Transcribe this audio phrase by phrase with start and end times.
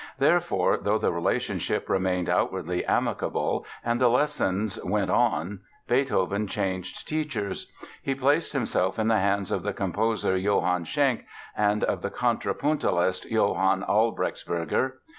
[0.17, 7.71] Therefore, though the relationship remained outwardly amicable and the lessons went on, Beethoven changed teachers.
[8.01, 11.25] He placed himself in the hands of the composer, Johann Schenk,
[11.55, 14.93] and of the contrapuntist, Johann Albrechtsberger.